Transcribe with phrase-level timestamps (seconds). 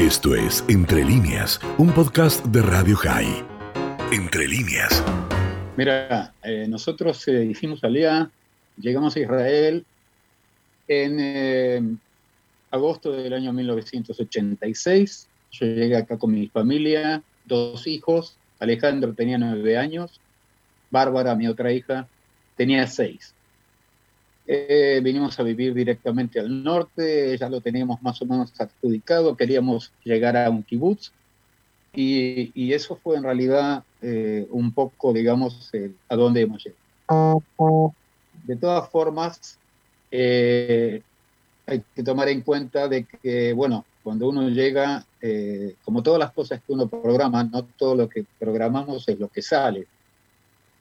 [0.00, 3.44] Esto es Entre líneas, un podcast de Radio High.
[4.10, 5.04] Entre líneas.
[5.76, 8.30] Mira, eh, nosotros eh, hicimos alía,
[8.78, 9.84] llegamos a Israel
[10.88, 11.82] en eh,
[12.70, 15.28] agosto del año 1986.
[15.50, 18.38] Yo llegué acá con mi familia, dos hijos.
[18.58, 20.18] Alejandro tenía nueve años,
[20.90, 22.08] Bárbara, mi otra hija,
[22.56, 23.34] tenía seis.
[24.52, 29.92] Eh, vinimos a vivir directamente al norte, ya lo teníamos más o menos adjudicado, queríamos
[30.02, 31.12] llegar a un kibutz
[31.94, 35.70] y, eso fue en realidad eh, un poco, digamos,
[36.08, 37.94] a dónde hemos llegado.
[38.42, 39.56] De todas formas,
[40.10, 41.00] eh,
[41.66, 45.06] hay que tomar en cuenta de que, bueno, cuando uno llega,
[45.84, 49.42] como todas las cosas que uno programa, no todo lo que programamos es lo que
[49.42, 49.86] sale.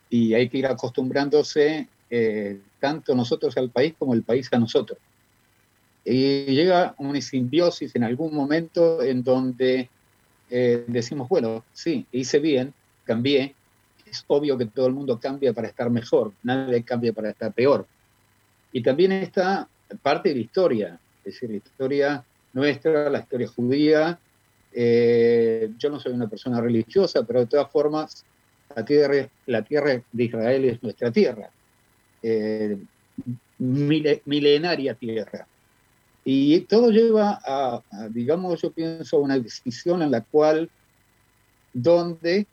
[0.09, 4.97] Y hay que ir acostumbrándose eh, tanto nosotros al país como el país a nosotros.
[6.03, 9.89] Y llega una simbiosis en algún momento en donde
[10.49, 13.53] eh, decimos, bueno, sí, hice bien, cambié,
[14.09, 17.85] es obvio que todo el mundo cambia para estar mejor, nadie cambia para estar peor.
[18.71, 19.67] Y también está
[20.01, 24.19] parte de la historia, es decir, la historia nuestra, la historia judía.
[24.73, 28.25] Eh, yo no soy una persona religiosa, pero de todas formas,
[28.75, 31.51] la tierra, la tierra de Israel es nuestra tierra
[32.23, 32.77] eh,
[33.57, 35.47] milenaria tierra.
[36.23, 40.69] Y todo lleva a, digamos, yo pienso, una decisión en la cual
[41.73, 42.45] dónde,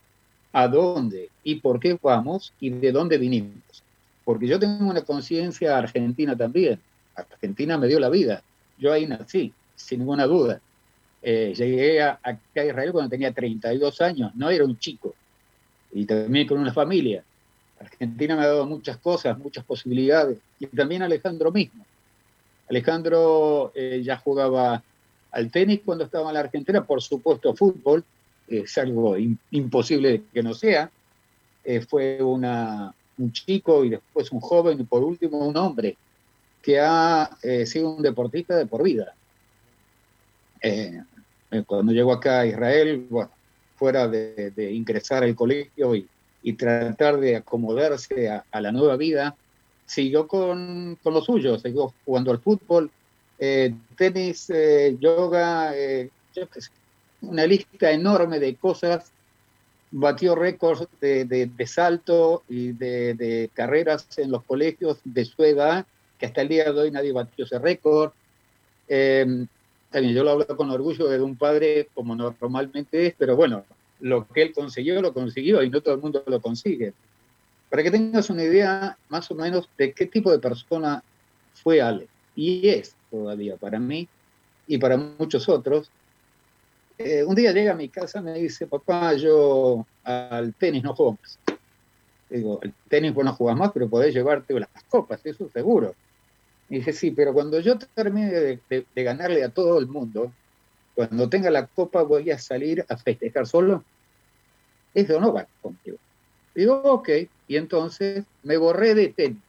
[0.52, 3.82] a dónde y por qué vamos y de dónde vinimos.
[4.24, 6.80] Porque yo tengo una conciencia argentina también.
[7.14, 8.42] Argentina me dio la vida.
[8.78, 10.60] Yo ahí nací, sin ninguna duda.
[11.22, 12.18] Eh, llegué a
[12.54, 15.14] Israel cuando tenía 32 años, no era un chico.
[15.92, 17.22] Y también con una familia.
[17.80, 21.84] Argentina me ha dado muchas cosas, muchas posibilidades, y también Alejandro mismo.
[22.68, 24.82] Alejandro eh, ya jugaba
[25.30, 28.04] al tenis cuando estaba en la Argentina, por supuesto fútbol,
[28.48, 29.16] es algo
[29.50, 30.90] imposible que no sea.
[31.64, 35.96] Eh, fue un chico y después un joven y por último un hombre
[36.62, 39.14] que ha eh, sido un deportista de por vida.
[41.66, 43.30] cuando llegó acá a Israel, bueno,
[43.76, 46.08] fuera de ingresar al colegio y,
[46.46, 49.34] y tratar de acomodarse a, la nueva vida,
[49.84, 52.88] siguió con, con, lo suyo, siguió jugando al fútbol,
[53.36, 56.08] eh, tenis, eh, yoga, eh,
[57.22, 59.10] una lista enorme de cosas,
[59.90, 65.84] batió récords de, de, salto y de, carreras en los colegios de su edad,
[66.16, 68.12] que hasta el día de hoy nadie batió ese récord.
[68.86, 73.64] también yo lo hablo con orgullo de un padre como normalmente es, pero bueno,
[74.00, 76.92] lo que él consiguió, lo consiguió y no todo el mundo lo consigue.
[77.70, 81.02] Para que tengas una idea más o menos de qué tipo de persona
[81.54, 84.08] fue Ale, y es todavía para mí
[84.66, 85.90] y para muchos otros.
[86.98, 90.94] Eh, un día llega a mi casa y me dice, papá, yo al tenis no
[90.94, 91.38] juego más.
[92.30, 95.94] Digo, el tenis vos no jugás más, pero podés llevarte las copas, eso seguro.
[96.68, 100.32] Y dije, sí, pero cuando yo termine de ganarle a todo el mundo,
[100.96, 103.84] cuando tenga la copa voy a salir a festejar solo.
[104.94, 105.98] Eso no va contigo.
[106.54, 107.10] Digo, ok,
[107.48, 109.42] y entonces me borré de tenis.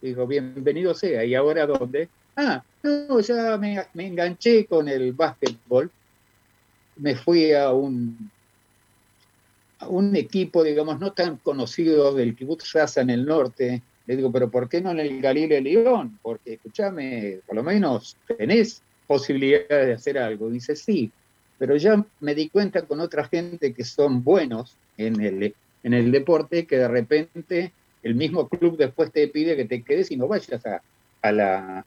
[0.00, 2.08] Digo, bienvenido sea, ¿y ahora dónde?
[2.36, 5.90] Ah, no, ya me, enganché con el básquetbol.
[6.94, 8.30] Me fui a un,
[9.80, 13.82] a un equipo, digamos, no tan conocido del Kibbutz Raza en el norte.
[14.06, 16.20] Le digo, pero ¿por qué no en el Galileo León?
[16.22, 20.48] Porque, escúchame, por lo menos tenés posibilidades de hacer algo.
[20.50, 21.10] Dice, sí,
[21.58, 26.12] pero ya me di cuenta con otra gente que son buenos en el, en el
[26.12, 27.72] deporte, que de repente
[28.04, 30.82] el mismo club después te pide que te quedes y no vayas a,
[31.22, 31.84] a la,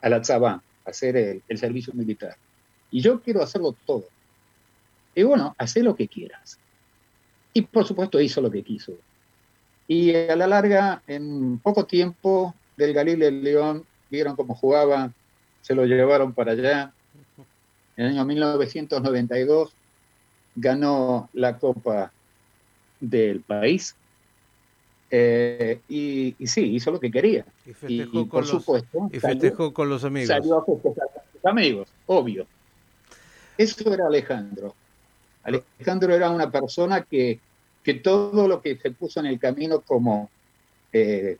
[0.00, 2.36] a la a hacer el, servicio militar.
[2.90, 4.04] Y yo quiero hacerlo todo.
[5.14, 6.58] Y bueno, haz lo que quieras.
[7.52, 8.92] Y por supuesto hizo lo que quiso.
[9.88, 15.12] Y a la larga, en poco tiempo, del Galileo León, vieron cómo jugaba,
[15.68, 16.94] se lo llevaron para allá.
[17.98, 19.70] En el año 1992
[20.56, 22.10] ganó la Copa
[23.00, 23.94] del país.
[25.10, 27.44] Eh, y, sí, hizo lo que quería.
[27.66, 28.66] Y festejó, con, los,
[29.12, 30.28] y festejó con los amigos.
[30.28, 32.46] Salió a festejar con sus amigos, obvio.
[33.58, 34.74] Eso era Alejandro.
[35.42, 37.40] Alejandro era una persona que,
[37.82, 40.30] que todo lo que se puso en el camino como,
[40.94, 41.36] eh,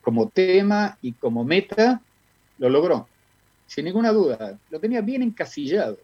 [0.00, 2.00] como tema y como meta,
[2.56, 3.06] lo logró
[3.66, 5.98] sin ninguna duda, lo tenía bien encasillado.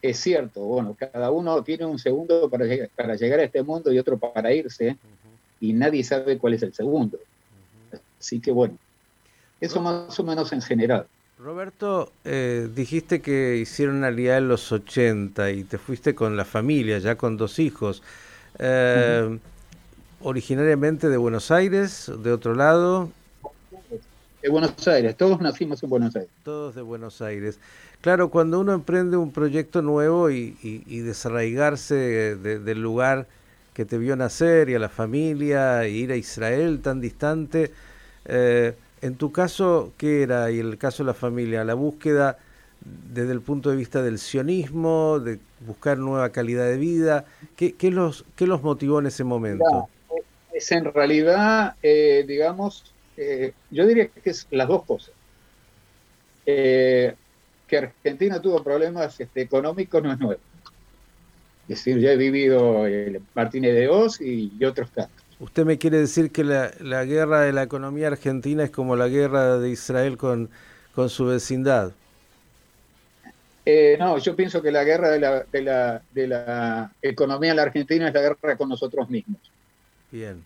[0.00, 3.92] Es cierto, bueno, cada uno tiene un segundo para, llegar, para llegar a este mundo
[3.92, 4.96] y otro para irse,
[5.60, 7.18] y nadie sabe cuál es el segundo.
[8.18, 8.76] Así que bueno,
[9.60, 11.06] eso más o menos en general.
[11.38, 16.44] Roberto, eh, dijiste que hicieron una alianza en los 80 y te fuiste con la
[16.44, 18.02] familia, ya con dos hijos.
[18.58, 19.38] Eh,
[20.20, 23.10] ¿Originariamente de Buenos Aires, de otro lado?
[24.42, 26.30] De Buenos Aires, todos nacimos en Buenos Aires.
[26.44, 27.58] Todos de Buenos Aires.
[28.00, 30.52] Claro, cuando uno emprende un proyecto nuevo y,
[31.02, 33.26] desarraigarse del lugar
[33.74, 37.72] que te vio nacer y a la familia, e ir a Israel tan distante,
[38.26, 40.50] eh, en tu caso, ¿qué era?
[40.50, 42.38] Y en el caso de la familia, la búsqueda
[42.80, 47.24] desde el punto de vista del sionismo, de buscar nueva calidad de vida,
[47.56, 49.88] ¿qué, los, qué los motivó en ese momento?
[50.52, 55.10] es en realidad, eh, digamos, eh, yo diría que es las dos cosas.
[56.46, 57.14] Eh,
[57.66, 60.40] que Argentina tuvo problemas este, económicos no es nuevo.
[61.64, 65.12] Es decir, ya he vivido el Martínez de Oz y, otros casos.
[65.40, 69.08] ¿Usted me quiere decir que la, la, guerra de la economía argentina es como la
[69.08, 70.48] guerra de Israel con,
[70.94, 71.92] con su vecindad?
[73.66, 77.56] Eh, no, yo pienso que la guerra de la, de, la, de la economía en
[77.56, 79.42] la Argentina es la guerra con nosotros mismos.
[80.10, 80.42] Bien.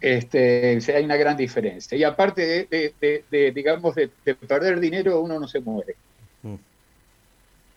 [0.00, 1.96] Este, hay una gran diferencia.
[1.96, 4.08] Y aparte de, digamos, de,
[4.46, 5.96] perder dinero, uno no se muere.
[6.42, 6.56] Mm.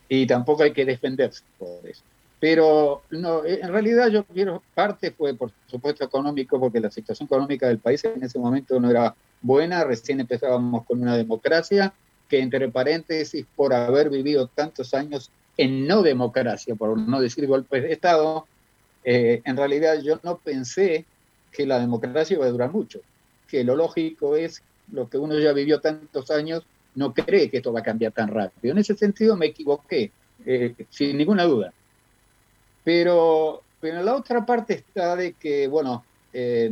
[0.10, 2.04] Y tampoco hay que defenderse por eso.
[2.40, 7.68] Pero no, en realidad yo quiero, parte fue por supuesto económico, porque la situación económica
[7.68, 11.94] del país en ese momento no era buena, recién empezábamos con una democracia,
[12.30, 17.84] que entre paréntesis, por haber vivido tantos años en no democracia, por no decir golpes
[17.84, 18.48] de Estado,
[19.04, 21.06] eh, en realidad yo no pensé
[21.52, 23.02] que la democracia va a durar mucho,
[23.48, 24.62] que lo lógico es
[24.92, 26.64] lo que uno ya vivió tantos años,
[26.96, 28.74] no cree que esto va a cambiar tan rápido.
[28.74, 30.12] En ese sentido me equivoqué,
[30.46, 31.74] eh, sin ninguna duda.
[32.84, 36.04] Pero, pero la otra parte está de que, bueno,
[36.34, 36.72] eh,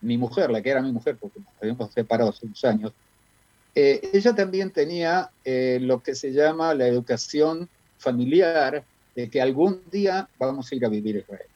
[0.00, 2.92] mi mujer, la que era mi mujer, porque nos habíamos separado hace unos años,
[3.74, 8.84] eh, ella también tenía lo que se llama la educación familiar,
[9.14, 11.48] de que algún día vamos a ir a vivir a Israel.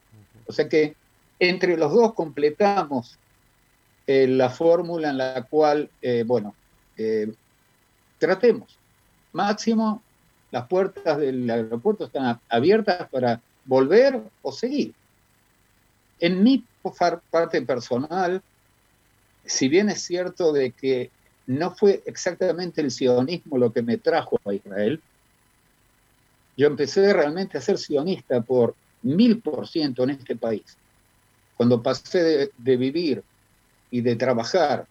[0.47, 0.97] O sea que
[1.39, 3.19] entre los dos completamos
[4.07, 6.55] eh, la fórmula en la cual, eh, bueno,
[6.97, 7.33] eh,
[8.19, 8.77] tratemos.
[9.33, 10.03] Máximo,
[10.51, 14.93] las puertas del aeropuerto están abiertas para volver o seguir.
[16.21, 16.65] En mi
[17.31, 18.43] parte personal,
[19.45, 21.11] si bien es cierto de que
[21.47, 25.01] no fue exactamente el sionismo lo que me trajo a Israel,
[26.57, 30.77] yo empecé realmente a ser sionista por mil por ciento en este país.
[31.63, 33.23] Cuando pasé de, vivir
[33.89, 34.85] y de trabajar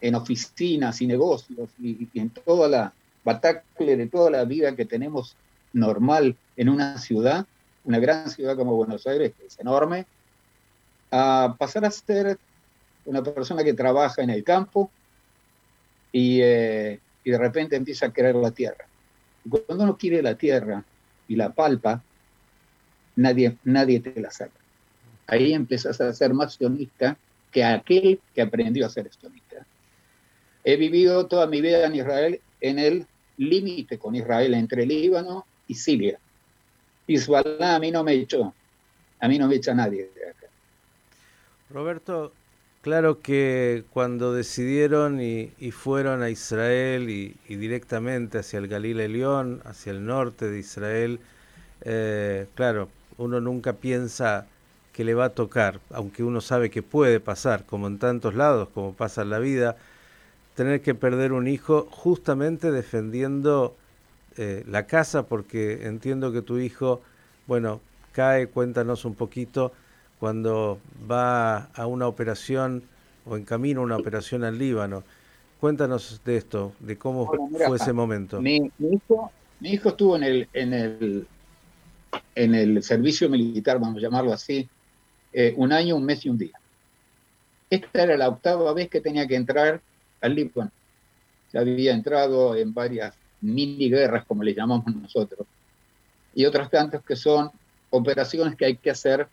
[0.00, 5.36] en oficinas y negocios y, en toda la batacle de toda la vida que tenemos
[5.74, 7.44] normal en una ciudad,
[7.84, 10.06] una gran ciudad como Buenos Aires, que es enorme,
[11.10, 12.38] a pasar a ser
[13.04, 14.90] una persona que trabaja en el campo
[16.10, 18.86] y, eh, de repente empieza a querer la tierra.
[19.46, 20.82] Cuando uno quiere la tierra
[21.28, 22.02] y la palpa,
[23.14, 24.63] nadie, nadie te la saca
[25.26, 27.16] ahí empiezas a ser más sionista
[27.50, 29.66] que aquel que aprendió a ser sionista.
[30.64, 33.06] He vivido toda mi vida en Israel en el
[33.36, 36.18] límite con Israel entre Líbano y Siria.
[37.06, 38.54] Hezbollah a mí no me echó,
[39.20, 40.46] a mí no me echa nadie de acá.
[41.70, 42.32] Roberto,
[42.80, 49.92] claro que cuando decidieron y, fueron a Israel y, directamente hacia el Galileo León, hacia
[49.92, 51.20] el norte de Israel,
[51.82, 52.88] eh, claro,
[53.18, 54.46] uno nunca piensa
[54.94, 58.68] que le va a tocar, aunque uno sabe que puede pasar, como en tantos lados,
[58.72, 59.76] como pasa en la vida,
[60.54, 63.74] tener que perder un hijo justamente defendiendo
[64.36, 67.02] eh, la casa, porque entiendo que tu hijo,
[67.48, 67.80] bueno,
[68.12, 69.72] cae, cuéntanos un poquito,
[70.20, 70.78] cuando
[71.10, 72.84] va a una operación
[73.26, 75.02] o en camino a una operación al Líbano.
[75.60, 78.40] Cuéntanos de esto, de cómo fue ese momento.
[78.40, 81.26] Mi, hijo, mi hijo estuvo en el, en el
[82.34, 84.68] en el servicio militar, vamos a llamarlo así,
[85.36, 86.56] eh, un año, un mes y un día.
[87.68, 89.80] Esta era la octava vez que tenía que entrar
[90.20, 90.70] al Líbano.
[91.52, 95.46] Ya había entrado en varias mini guerras, como le llamamos nosotros,
[96.36, 97.50] y otras tantas que son
[97.90, 99.26] operaciones que hay que hacer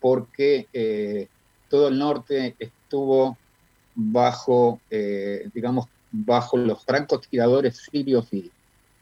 [0.00, 1.28] porque eh,
[1.70, 3.38] todo el norte estuvo
[3.94, 8.50] bajo, eh, digamos, bajo los francotiradores sirios y,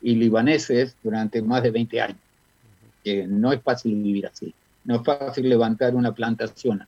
[0.01, 2.19] libaneses durante más de 20 años.
[3.27, 4.55] no es fácil vivir así.
[4.87, 6.87] No es fácil levantar una plantación.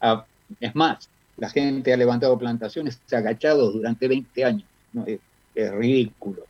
[0.00, 0.24] Ah,
[0.60, 4.68] es más, la gente ha levantado plantaciones agachados durante 20 años.
[5.06, 5.20] Es,
[5.72, 6.44] ridículo.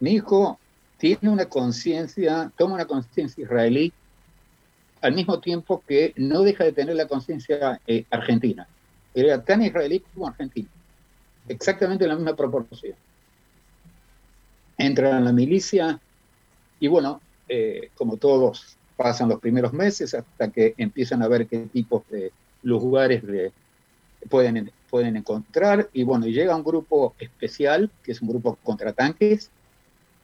[0.00, 0.58] Mi hijo
[0.98, 3.92] tiene una conciencia, toma una conciencia israelí
[5.00, 8.66] al mismo tiempo que no deja de tener la conciencia eh, argentina.
[9.14, 10.68] Era tan israelí como argentino.
[11.48, 12.94] Exactamente en la misma proporción.
[14.76, 16.00] entran a la milicia
[16.80, 21.60] y bueno, eh, como todos, pasan los primeros meses hasta que empiezan a ver qué
[21.72, 23.50] tipos de lugares de,
[24.28, 25.88] pueden, pueden encontrar.
[25.94, 29.50] Y bueno, llega un grupo especial, que es un grupo contratanques,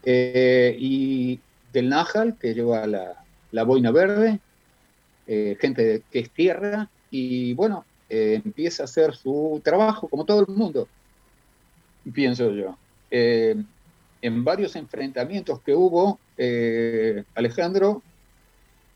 [0.05, 1.41] eh, y
[1.73, 4.41] del Najal, que lleva la, la boina verde,
[5.27, 10.41] eh, gente que es tierra, y bueno, eh, empieza a hacer su trabajo como todo
[10.41, 10.87] el mundo,
[12.13, 12.77] pienso yo.
[13.11, 16.19] en varios enfrentamientos que hubo,
[17.35, 18.03] Alejandro,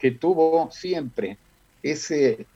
[0.01, 1.37] que tuvo siempre
[1.83, 2.47] ese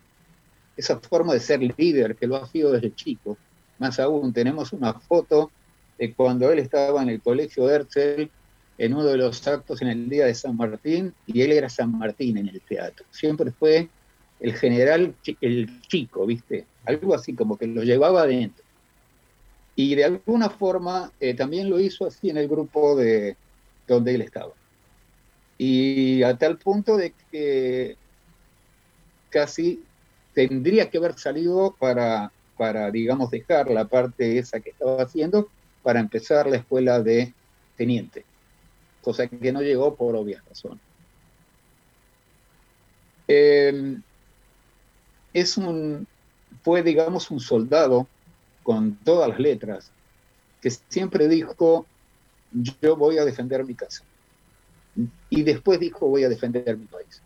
[0.76, 3.36] esa forma de ser líder que lo ha sido desde chico.
[3.78, 5.50] Más aún, tenemos una foto
[5.98, 8.28] de cuando él estaba en el colegio Herzl
[8.76, 11.96] en uno de los actos en el día de San Martín y él era San
[11.96, 13.06] Martín en el teatro.
[13.10, 13.88] Siempre fue
[14.40, 16.66] el general, el chico, ¿viste?
[16.84, 18.64] Algo así como que lo llevaba adentro.
[19.76, 23.36] Y de alguna forma eh, también lo hizo así en el grupo de
[23.86, 24.52] donde él estaba.
[25.58, 27.96] Y a tal punto de que
[29.30, 29.82] casi
[30.34, 35.48] tendría que haber salido para, para, digamos, dejar la parte esa que estaba haciendo
[35.82, 37.32] para empezar la escuela de
[37.76, 38.24] teniente,
[39.02, 40.80] cosa que no llegó por obvias razones.
[43.26, 44.02] Em,
[45.32, 46.06] es un,
[46.62, 48.06] fue, digamos, un soldado
[48.62, 49.90] con todas las letras
[50.60, 51.86] que siempre dijo,
[52.52, 54.04] yo voy a defender mi casa.
[55.30, 57.20] Y después dijo, voy a defender mi país.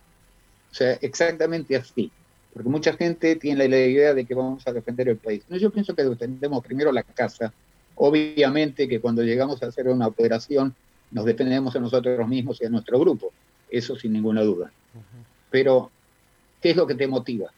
[0.71, 2.11] O sea, exactamente así.
[2.53, 5.45] Porque mucha gente tiene la idea de que vamos a defender el país.
[5.49, 7.53] No, yo pienso que defendemos primero la casa.
[7.95, 10.75] Obviamente que cuando llegamos a hacer una operación
[11.11, 13.33] nos defendemos a nosotros mismos y a nuestro grupo.
[13.71, 14.71] Eso sin ninguna duda.
[15.51, 15.91] Pero,
[16.61, 17.51] ¿qué es lo que te motiva?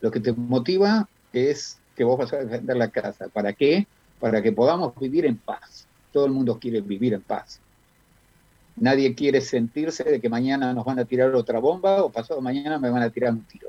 [0.00, 3.28] Lo que te motiva es que vos vas a defender la casa.
[3.28, 3.86] ¿Para qué?
[4.18, 5.86] Para que podamos vivir en paz.
[6.12, 7.60] Todo el mundo quiere vivir en paz.
[8.80, 12.78] Nadie quiere sentirse de que mañana nos van a tirar otra bomba o pasado mañana
[12.78, 13.68] me van a tirar un tiro.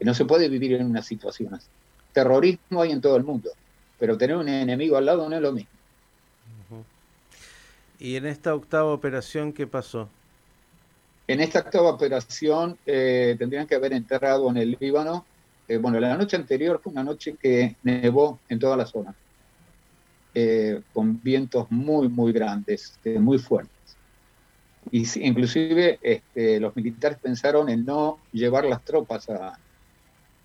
[0.00, 1.68] No se puede vivir en una situación así.
[2.12, 3.50] Terrorismo hay en todo el mundo,
[3.98, 5.70] pero tener un enemigo al lado no es lo mismo.
[8.00, 10.08] ¿Y en esta octava operación qué pasó?
[11.28, 15.24] En esta octava operación eh, tendrían que haber enterrado en el Líbano.
[15.68, 19.14] Eh, bueno, la noche anterior fue una noche que nevó en toda la zona.
[20.40, 23.96] Eh, con vientos muy, muy grandes, este, muy fuertes.
[24.92, 29.26] Y inclusive este, los militares pensaron en no llevar las tropas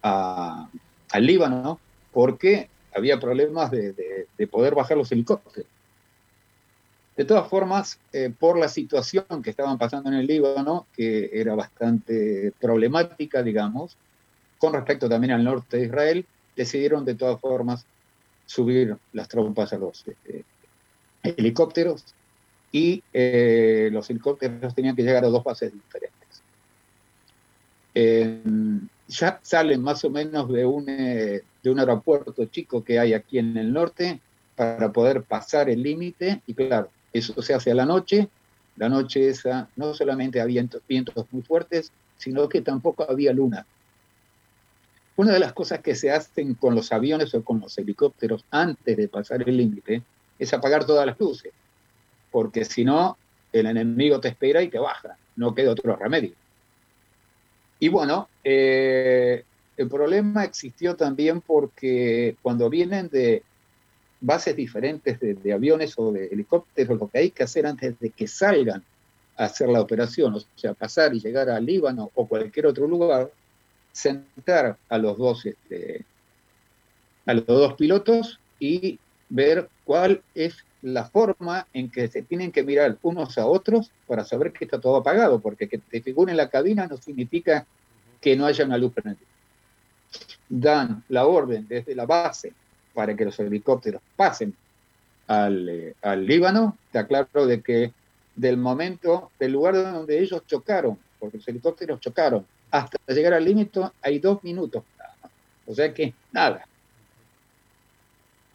[0.02, 0.68] a,
[1.12, 1.80] al Líbano
[2.12, 5.70] porque había problemas de, poder bajar los helicópteros.
[7.16, 11.54] De todas formas, eh, por la situación que estaban pasando en el Líbano, que era
[11.54, 13.96] bastante problemática, digamos,
[14.58, 17.86] con respecto también al norte de Israel, decidieron de todas formas
[18.54, 20.46] subir las tropas a los este,
[21.24, 22.06] helicópteros
[22.72, 26.44] y eh, los helicópteros tenían que llegar a dos bases diferentes.
[29.08, 33.40] ya salen más o menos de un, eh, de un aeropuerto chico que hay aquí
[33.40, 34.20] en el norte
[34.56, 38.30] para poder pasar el límite y claro, eso se hace a la noche.
[38.76, 43.66] La noche esa no solamente había vientos muy fuertes, sino que tampoco había luna.
[45.16, 48.98] Una de las cosas que se hacen con los aviones o con los helicópteros antes
[48.98, 50.02] de pasar el límite
[50.40, 51.54] es apagar todas las luces,
[52.32, 53.18] porque si no,
[53.52, 56.34] el enemigo te espera y te baja, no queda otro remedio.
[57.80, 59.44] Y bueno, eh,
[59.78, 63.44] el problema existió también porque cuando vienen de
[64.22, 68.28] bases diferentes de, aviones o de helicópteros, lo que hay que hacer antes de que
[68.28, 68.84] salgan
[69.36, 73.32] a hacer la operación, o sea, pasar y llegar al Líbano o cualquier otro lugar,
[73.94, 76.04] sentar a los dos, este,
[77.26, 82.64] a los dos pilotos y ver cuál es la forma en que se tienen que
[82.64, 86.38] mirar unos a otros para saber que está todo apagado, porque que te figure en
[86.38, 87.66] la cabina no significa
[88.20, 89.28] que no haya una luz prendida.
[90.50, 92.52] Dan la orden desde la base
[92.94, 94.54] para que los helicópteros pasen
[95.28, 97.94] al, eh, al Líbano, te aclaro de que
[98.36, 103.82] del momento, del lugar donde ellos chocaron, porque los helicópteros chocaron, hasta llegar al límite
[104.02, 104.84] hay dos minutos.
[105.68, 106.66] O sea que nada.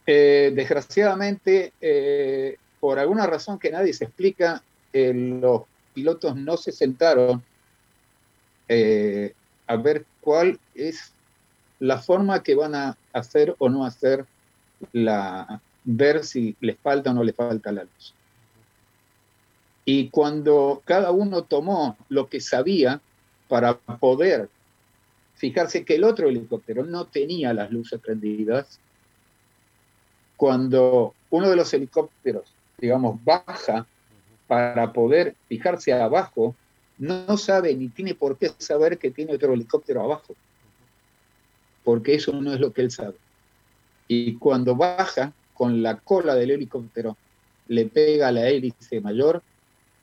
[0.05, 4.61] Eh, desgraciadamente, eh, por alguna razón que nadie se explica,
[4.93, 5.63] eh, los
[5.95, 7.45] pilotos no se sentaron
[8.71, 11.13] a ver cuál es
[11.79, 14.27] la forma que van a hacer o no hacer
[14.93, 18.15] la ver si les falta o no les falta la luz.
[19.87, 23.01] Y cuando cada uno tomó lo que sabía,
[23.49, 24.49] para poder
[25.37, 28.79] fijarse que el otro helicóptero no tenía las luces prendidas.
[30.37, 33.87] Cuando uno de los helicópteros digamos, baja
[34.47, 36.55] para poder fijarse abajo,
[36.97, 40.35] no sabe ni tiene por qué saber que tiene otro helicóptero abajo,
[41.85, 43.17] porque eso no es lo que él sabe.
[44.07, 47.17] Y cuando baja con la cola del helicóptero,
[47.67, 49.43] le pega a la hélice mayor,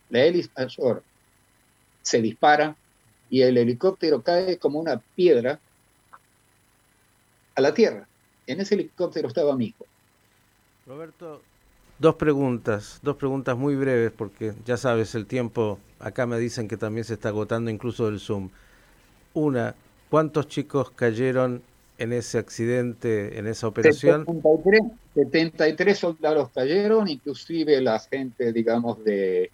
[0.09, 1.01] la hélice mayor
[2.03, 2.75] se dispara
[3.35, 5.59] y el helicóptero cae como una piedra
[7.53, 8.07] a la tierra.
[8.47, 9.85] En ese helicóptero estaba mi hijo.
[10.87, 11.41] Roberto,
[11.99, 16.77] dos preguntas, dos preguntas muy breves, porque ya sabes, el tiempo, acá me dicen que
[16.77, 18.51] también se está agotando incluso el Zoom.
[19.33, 19.75] Una,
[20.09, 21.61] ¿cuántos chicos cayeron
[21.97, 24.25] en ese accidente, en esa operación?
[25.13, 29.51] 73, soldados cayeron, inclusive la gente, digamos, de,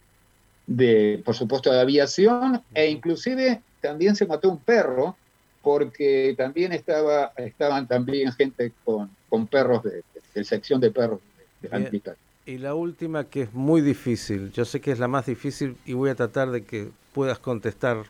[0.68, 5.16] de, por supuesto, de aviación, e inclusive también se mató un perro,
[5.62, 11.20] porque también estaba, estaban también gente con, con perros de, de, sección de perros
[11.62, 12.02] de, de
[12.46, 15.94] Y la última que es muy difícil, yo sé que es la más difícil y
[15.94, 18.06] voy a tratar de que puedas contestar.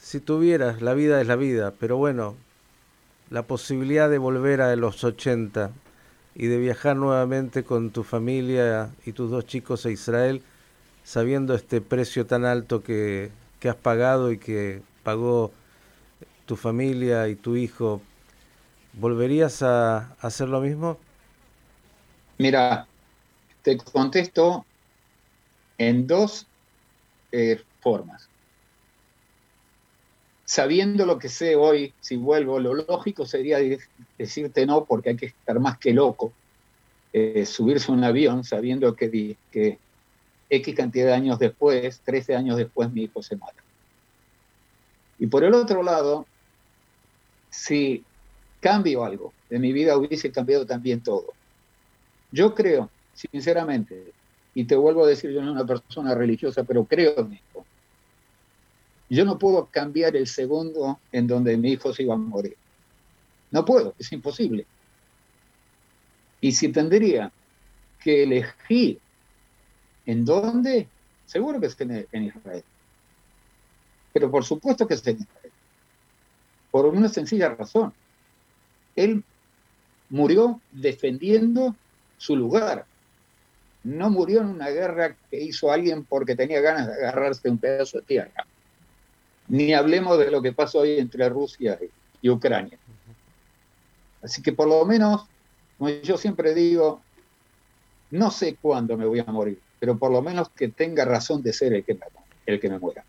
[0.00, 2.34] Si tuvieras, la vida es la vida, pero bueno,
[3.30, 5.70] la posibilidad de volver a los 80
[6.34, 10.42] y de viajar nuevamente con tu familia y tus dos chicos a Israel,
[11.04, 13.30] sabiendo este precio tan alto que,
[13.62, 15.52] que has pagado y que pagó
[16.46, 18.02] tu familia y tu hijo,
[18.94, 20.98] ¿volverías a, hacer lo mismo?
[22.38, 22.88] Mira,
[23.62, 24.66] te contesto
[25.78, 26.48] en dos
[27.30, 28.28] eh, formas
[30.44, 33.56] sabiendo lo que sé hoy, si vuelvo, lo lógico sería
[34.18, 36.30] decirte no porque hay que estar más que loco,
[37.14, 39.78] eh, subirse a un avión sabiendo que, que
[40.52, 43.62] X cantidad de años después, 13 años después, mi hijo se mata.
[45.18, 46.26] Y por el otro lado,
[47.48, 48.04] si
[48.60, 51.32] cambio algo de mi vida, hubiese cambiado también todo.
[52.30, 54.12] Yo creo, sinceramente,
[54.54, 57.64] y te vuelvo a decir, yo no soy una persona religiosa, pero creo en esto,
[59.08, 62.56] yo no puedo cambiar el segundo en donde mi hijo se iba a morir.
[63.50, 64.66] No puedo, es imposible.
[66.42, 67.32] Y si tendría
[68.02, 68.98] que elegir
[70.06, 70.88] en dónde,
[71.26, 72.64] seguro que es en, Israel.
[74.12, 75.52] Pero por supuesto que es en Israel.
[76.70, 77.92] Por una sencilla razón.
[78.96, 79.24] Él
[80.10, 81.74] murió defendiendo
[82.18, 82.86] su lugar.
[83.84, 87.98] No murió en una guerra que hizo alguien porque tenía ganas de agarrarse un pedazo
[87.98, 88.46] de tierra.
[89.48, 91.78] Ni hablemos de lo que pasó hoy entre Rusia
[92.20, 92.78] y Ucrania.
[94.22, 95.26] Así que por lo menos,
[95.78, 97.02] como yo siempre digo,
[98.12, 101.52] no sé cuándo me voy a morir, pero por lo menos que tenga razón de
[101.52, 102.02] ser el que me,
[102.46, 103.02] el que me muera.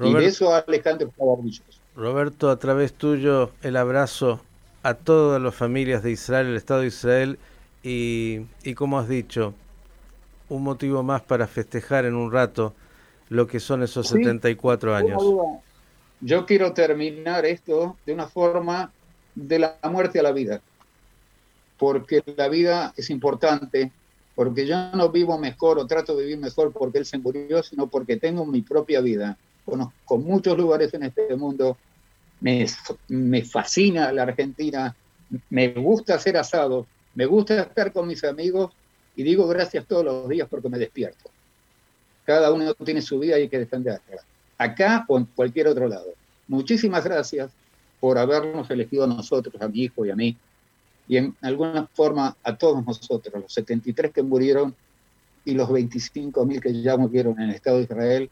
[0.00, 1.62] y de eso Alejandro está orgulloso.
[1.94, 4.40] Roberto, a través tuyo, el abrazo
[4.82, 7.38] a todas las familias de Israel, el Estado de Israel,
[7.84, 9.54] y, y como has dicho,
[10.48, 12.74] un motivo más para festejar en un rato
[13.28, 15.22] lo que son esos 74 años.
[16.20, 18.90] Yo quiero terminar esto de una forma
[19.36, 20.60] de la muerte a la vida,
[21.78, 23.92] porque la vida es importante,
[24.40, 27.88] porque yo no vivo mejor o trato de vivir mejor porque él se murió, sino
[27.88, 29.36] porque tengo mi propia vida.
[29.66, 31.76] Conozco muchos lugares en este mundo,
[32.40, 32.64] me,
[33.44, 34.96] fascina la Argentina,
[35.50, 38.72] me gusta hacer asado, me gusta estar con mis amigos
[39.14, 41.30] y digo gracias todos los días porque me despierto.
[42.24, 44.24] Cada uno tiene su vida y hay que defenderla.
[44.56, 46.14] Acá o en cualquier otro lado.
[46.48, 47.50] Muchísimas gracias
[48.00, 50.34] por habernos elegido a nosotros, a mi hijo y a mí,
[51.10, 54.76] y en alguna forma a todos nosotros, los 73 que murieron
[55.44, 58.30] y los 25 mil que ya murieron en el Estado de Israel,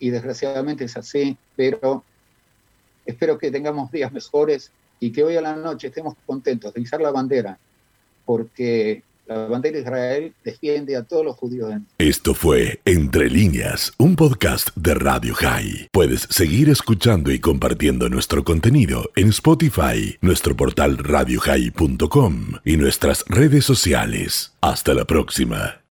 [0.00, 2.02] y desgraciadamente es así, pero
[3.04, 7.00] espero que tengamos días mejores y que hoy a la noche estemos contentos de izar
[7.00, 7.60] la bandera,
[8.24, 11.74] porque la bandera de Israel defiende a todos los judíos.
[11.98, 15.88] Esto fue Entre líneas, un podcast de Radio High.
[15.92, 23.64] Puedes seguir escuchando y compartiendo nuestro contenido en Spotify, nuestro portal radiohigh.com y nuestras redes
[23.64, 24.52] sociales.
[24.60, 25.80] Hasta la próxima.